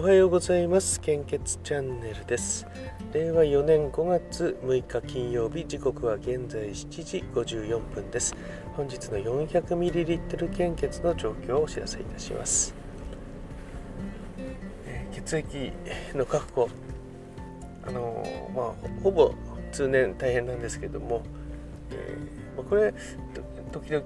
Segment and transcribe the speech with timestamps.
[0.00, 0.98] おはようございます。
[0.98, 2.66] 献血チャンネルです。
[3.12, 8.34] 令和4年5月6日金曜日時刻は現在7時54分です。
[8.78, 12.74] 本日の 400ml 献血の状況をお知らせいたします、
[14.86, 15.70] えー、血液
[16.16, 16.70] の確保。
[17.86, 19.34] あのー、まあほぼ
[19.70, 21.22] 通年大変なんですけども、
[21.90, 22.94] えー、まあ、これ
[23.70, 24.02] 時々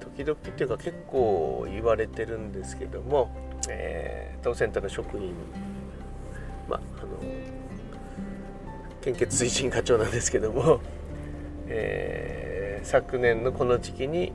[0.00, 5.32] 時々っていうか結構言われてるんですけども、えー、当センターの職員
[6.68, 7.08] まああの
[9.00, 10.80] 献血推進課長なんですけども、
[11.68, 14.32] えー、昨年のこの時期に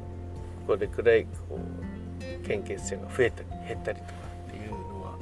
[0.67, 4.13] これくらいこう献血者が増えたり減ったりとか
[4.47, 5.17] っていうのは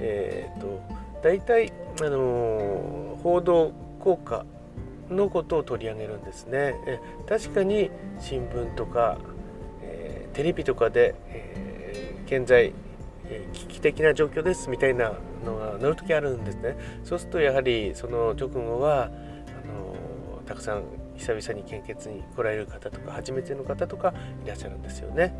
[0.00, 0.80] えっ、ー、と
[1.22, 4.44] 大体あのー、報道効果
[5.10, 6.74] のことを取り上げるんですね。
[6.86, 9.18] え確かに新聞とか
[10.38, 12.72] テレビとかで、えー、現在、
[13.52, 15.12] 危機的な状況ですみたいな
[15.44, 20.82] のが載る時あるんですねそうするとやはりその直後はあのたくさん
[21.16, 25.34] 久々に献血に来られる方とか初めての方とかいらっしゃるんですよね。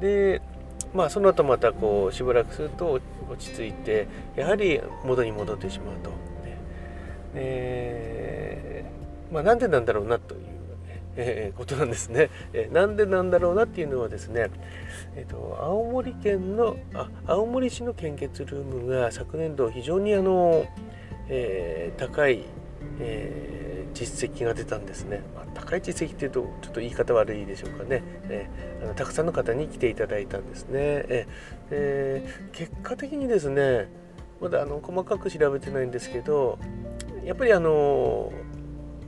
[0.00, 0.40] で
[0.94, 6.10] まあその後またこうしばらくすると落ち着いてやはり元に戻ってしまうと。
[6.10, 6.14] ね
[7.34, 10.36] えー、まあ、なんでなんだろうなと
[11.16, 14.50] えー、ことなんですね、えー、なんでなんだろうなっていうのはですね、
[15.16, 20.66] えーと、青森県のあ青森市の献血ルームが昨年度非常にあの、
[21.28, 22.44] えー、高い、
[23.00, 30.72] えー、実績が出たんですね、まあ、高い実績っていうとちょっと言い方悪いでしょうかね、えー、あのたくさんの方に来ていただいたんですね、
[31.70, 33.88] えー、結果的にですね
[34.40, 36.58] まだあの細かく調べてないんですけど
[37.24, 38.32] やっぱりあの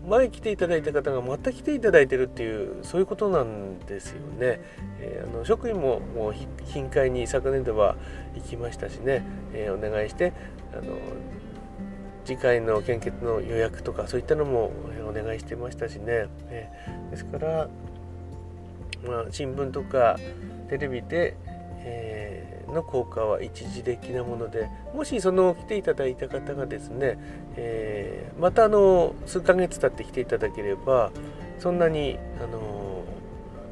[0.06, 4.60] 前来ていただいた方がまた来ていただいてるっていうそういうことなんですよね。
[5.00, 7.96] えー、あの職員ももう頻回に昨年度は
[8.34, 10.32] 行きましたしね、えー、お願いして
[10.72, 10.96] あの
[12.24, 14.70] 次回の献血の予約とかそういったのも
[15.08, 16.26] お願いしてましたしね。
[16.48, 17.68] えー、ですから、
[19.06, 20.18] まあ、新聞とか
[20.68, 21.36] テレビで、
[21.86, 27.18] えの効果は一時的なものでもしその来ていただいた方がですね、
[27.56, 31.10] えー、またあの数ヶ月経って来ていただければ
[31.58, 33.04] そんなにあの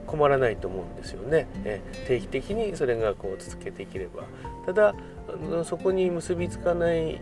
[0.06, 4.24] 困らないと思うんですよね、えー、定期的にそれがこう続けていければ。
[4.64, 4.94] ただ
[5.28, 7.20] あのそこに結びつかない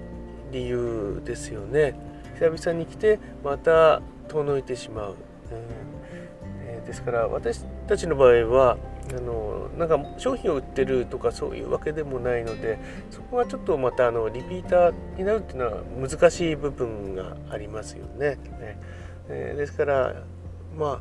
[0.53, 1.95] 理由ですよね。
[2.39, 5.17] 久々に来てまた遠のいてしまう、
[5.51, 6.22] えー、
[6.87, 8.77] ですから私たちの場合は
[9.11, 12.79] あのなんか商品を売ってるとかそういうわけでもないので
[13.11, 18.37] そこはちょっとまたあのリピーターになるっていうのは難しい部分がありますよね。
[18.61, 18.79] ね
[19.29, 20.23] えー、ですから
[20.77, 21.01] まあ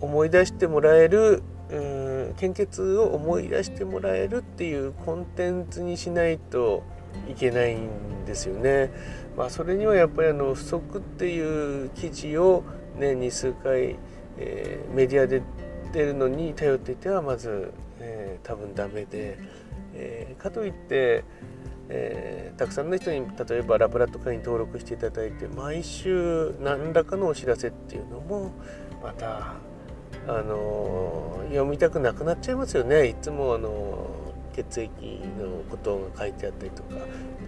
[0.00, 6.82] 思い出してもらえるうん献血を思い出してもらえるっていうコンテンツにしないと
[7.28, 8.90] いけないんですよね。
[9.36, 12.64] まあ、それにはやっぱりあの不足っていう記事を
[12.98, 13.96] 年に数回、
[14.40, 19.38] えー、メディアでってるのに頼っていてはまず、えー、多分ダメで、
[19.94, 21.24] えー、かといって、
[21.88, 28.52] え、たくさんの人に例えばラブラとかに登録していただいて毎週何らかのお知らせっていうのも
[29.02, 29.54] また
[30.28, 33.08] あの読みたくなくなっちゃいますよね。
[33.08, 34.08] いつもあの
[34.54, 34.90] 血液
[35.38, 36.96] のことが書いてあったりとか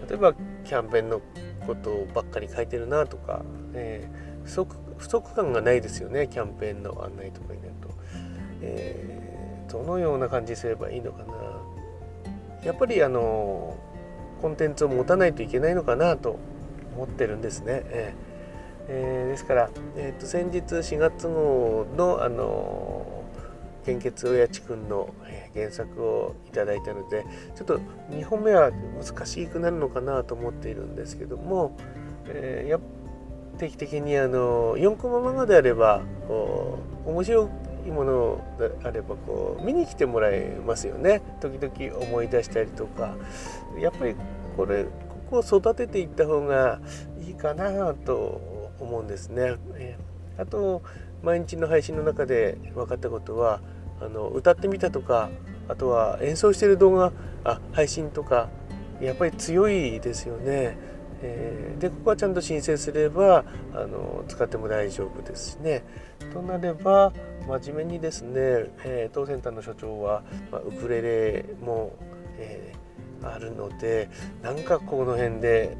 [0.07, 0.33] 例えば
[0.63, 1.21] キャンペーンの
[1.65, 3.43] ことばっかり書いてるなとか、
[3.73, 7.89] えー、不足不足感がないですよねキャンペーンの案内とかになると。
[8.61, 11.33] えー、どのような感じすればいいのかな
[12.63, 13.75] やっぱりあの
[14.41, 16.39] コンテンツを持たないといけないのかなと
[16.95, 17.83] 思ってるんですね。
[17.87, 18.33] えー
[18.87, 23.23] えー、ですから、えーと、先日4月号のあの
[23.85, 25.13] 献血親父くんの
[25.53, 27.79] 原作をいただいたのでちょっと
[28.11, 31.75] 2本目は難しくなるのかなと思っているんですけども、
[32.27, 32.79] えー、や
[33.57, 37.49] 定期的にあの4コマ漫画であればこう面白
[37.85, 43.15] いものであればこう見に来てもらえますよね時々思い出したりとか
[43.79, 44.15] やっぱり
[44.55, 44.89] これこ
[45.29, 46.79] こを育てていった方が
[47.21, 49.55] いいかなと思うんですね。
[49.75, 49.97] え
[50.37, 50.81] あと
[51.21, 53.61] 毎日の配信の中で分かったことは
[54.01, 55.29] あの歌ってみたとか
[55.67, 57.13] あとは演奏してる動画
[57.43, 58.49] あ配信とか
[59.01, 60.77] やっぱり強いですよね。
[61.23, 65.83] えー、でここはちゃんと申請すればあの使っても大丈夫ですしね。
[66.33, 67.13] となれば
[67.47, 68.31] 真面目にですね、
[68.83, 71.93] えー、当センターの所長は、まあ、ウクレレも、
[72.37, 74.09] えー、あるので
[74.41, 75.77] なんかこの辺で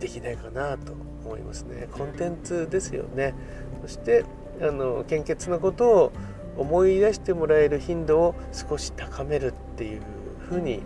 [0.00, 0.92] できないかなと
[1.24, 1.88] 思いますね。
[1.92, 3.34] コンテンツですよね。
[3.82, 4.24] そして
[4.62, 6.12] あの献血のことを
[6.56, 10.00] 思い出してもらえる頻度を少し高めるっていう
[10.48, 10.82] ふうに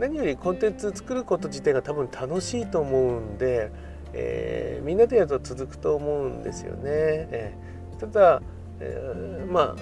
[0.00, 3.70] 何よりコンテンツ作ること自体が多分楽しいと思うんで、
[4.14, 6.82] えー、みんなでやると続くと思うんですよね。
[6.86, 8.42] えー、ただ、
[8.80, 9.76] えー、まあ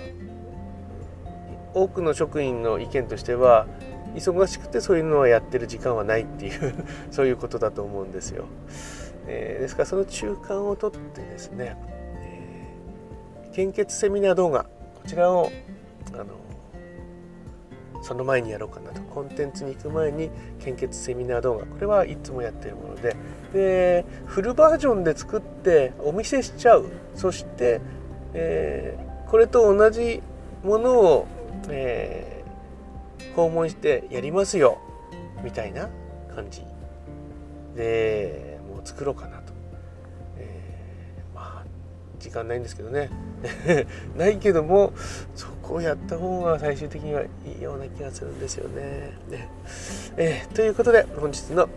[1.73, 3.69] 多くの職員の意見としては
[4.17, 6.75] 忙しくてそういうのはやってる時間はないっていう
[7.13, 8.47] そういうことだと思うんですよ。
[9.29, 11.77] えー、ですからその中間をとってですね、
[12.17, 14.69] えー、献血セミナー動画こ
[15.07, 15.53] ちらを
[16.15, 16.25] あの
[18.09, 19.03] その前にやろうかなと。
[19.03, 21.67] コンテンツに行く前に献血セミナー動画。
[21.67, 23.15] これはいつもやってるもので。
[23.53, 26.87] でフルバージョンで作ってお見せしちゃう。
[27.15, 27.83] そして、
[28.33, 30.23] えー、これと同じ
[30.65, 31.27] ものを、
[31.69, 34.79] えー、訪問してやりますよ。
[35.45, 35.91] みたいな
[36.35, 36.63] 感じ。
[37.77, 39.53] でもう作ろうかなと、
[40.39, 41.65] えー、まあ
[42.19, 43.11] 時間ないんですけどね。
[44.17, 44.95] ないけども
[45.35, 47.29] そこをやった方が最終的にはい
[47.59, 49.13] いような気がするんですよね。
[49.31, 49.51] ね
[50.17, 51.69] えー、ということで本日の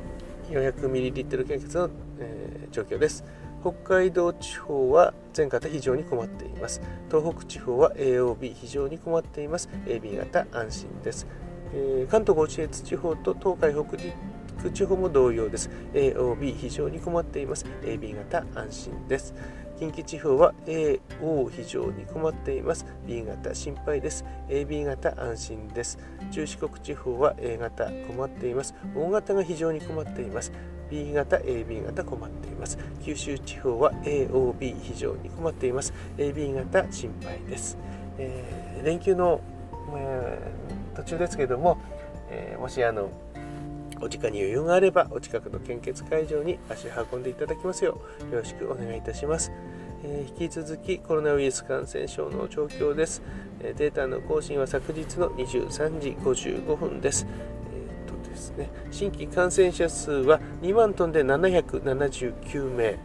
[0.50, 1.90] 400ml 献血の、
[2.20, 3.24] えー、状況です。
[3.62, 6.82] 北海道地方は全型非常に困っています。
[7.10, 9.70] 東北地方は AOB 非常に困っています。
[9.86, 11.28] AB 型安心です。
[11.74, 15.70] えー、関東甲信越地方と東海北陸地方も同様です。
[15.94, 17.66] AOB 非常に困っています。
[17.84, 19.34] AB 型安心です。
[19.82, 22.86] 近畿地方は AO 非常に困っています。
[23.08, 24.24] B 型心配です。
[24.48, 25.98] AB 型安心です。
[26.30, 28.76] 中四国地方は A 型困っています。
[28.96, 30.52] O 型が非常に困っています。
[30.92, 32.78] B 型 AB 型困っています。
[33.04, 35.96] 九州地方は AOB 非常に困っています。
[36.16, 37.76] AB 型心配です、
[38.20, 39.42] えー、連休の、
[39.98, 41.80] えー、途中ですけども、
[42.30, 43.10] えー、もしあの
[44.02, 49.52] お時間に余裕があればお近くの献血会場に足を運んでいただきますようよろしくお願いいたします。
[50.04, 53.22] えー、引き続きコロナウイルス感染症の状況です。
[53.60, 57.28] えー、データの更新は昨日の23時55分です。
[57.72, 62.98] えー、とですね、新規感染者数は2万トンで779名。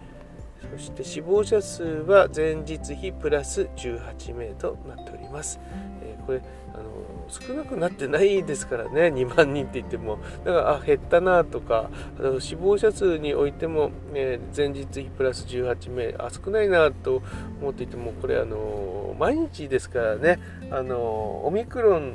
[0.72, 5.60] そして死亡者数は前日比プラス18名となっております。
[6.02, 6.40] えこれ
[6.74, 6.84] あの
[7.28, 9.08] 少なくなってないですからね。
[9.08, 10.18] 2万人って言っても。
[10.44, 17.22] だからあ減ったなとかあの死亡者数においても、えー、前日比プラス18名あ少ないなと
[17.60, 20.38] 思っていてもこれあの毎日ですからね。
[20.70, 22.14] あのオミクロン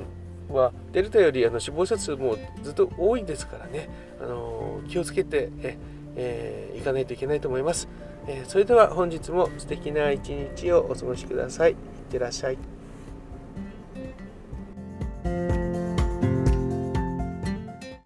[0.50, 3.90] はデルタよりあの死亡者数もずっと多いですからね。
[4.22, 5.78] あの気をつけてえ、
[6.16, 7.88] えー、いかないといけないと思います、
[8.28, 11.72] えー、それでは本日も素敵な一日をお過ごしください。
[11.72, 11.78] いっ
[12.10, 12.81] てらっしゃい。